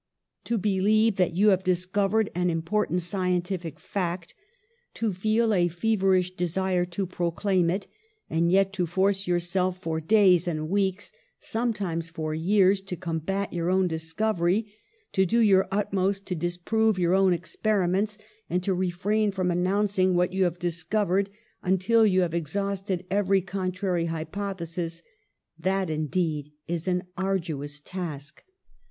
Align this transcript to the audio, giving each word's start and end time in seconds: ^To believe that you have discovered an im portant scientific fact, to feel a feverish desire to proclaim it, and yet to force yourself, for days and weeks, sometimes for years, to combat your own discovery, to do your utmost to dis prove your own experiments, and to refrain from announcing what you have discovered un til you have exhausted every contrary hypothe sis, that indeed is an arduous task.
^To 0.45 0.59
believe 0.59 1.17
that 1.17 1.35
you 1.35 1.49
have 1.49 1.63
discovered 1.63 2.31
an 2.33 2.49
im 2.49 2.63
portant 2.63 3.03
scientific 3.03 3.79
fact, 3.79 4.33
to 4.95 5.13
feel 5.13 5.53
a 5.53 5.67
feverish 5.67 6.31
desire 6.35 6.85
to 6.85 7.05
proclaim 7.05 7.69
it, 7.69 7.85
and 8.27 8.51
yet 8.51 8.73
to 8.73 8.87
force 8.87 9.27
yourself, 9.27 9.77
for 9.79 10.01
days 10.01 10.47
and 10.47 10.69
weeks, 10.69 11.11
sometimes 11.39 12.09
for 12.09 12.33
years, 12.33 12.81
to 12.81 12.95
combat 12.95 13.53
your 13.53 13.69
own 13.69 13.87
discovery, 13.87 14.73
to 15.11 15.23
do 15.23 15.37
your 15.39 15.67
utmost 15.69 16.25
to 16.25 16.33
dis 16.35 16.57
prove 16.57 16.97
your 16.97 17.13
own 17.13 17.31
experiments, 17.31 18.17
and 18.49 18.63
to 18.63 18.73
refrain 18.73 19.31
from 19.31 19.51
announcing 19.51 20.15
what 20.15 20.33
you 20.33 20.45
have 20.45 20.57
discovered 20.57 21.29
un 21.61 21.77
til 21.77 22.07
you 22.07 22.21
have 22.21 22.33
exhausted 22.33 23.05
every 23.11 23.39
contrary 23.39 24.05
hypothe 24.05 24.67
sis, 24.67 25.03
that 25.59 25.91
indeed 25.91 26.53
is 26.67 26.87
an 26.87 27.03
arduous 27.17 27.79
task. 27.79 28.43